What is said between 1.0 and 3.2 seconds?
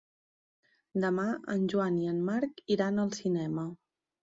Demà en Joan i en Marc iran al